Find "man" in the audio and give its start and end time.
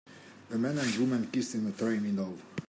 0.57-0.79